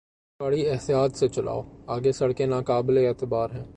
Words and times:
گاڑی 0.39 0.61
احتیاط 0.69 1.11
سے 1.15 1.27
چلاؤ! 1.27 1.61
آگے 1.87 2.11
سڑکیں 2.11 2.47
ناقابل 2.47 2.95
اعتبار 2.97 3.49
ہیں۔ 3.49 3.65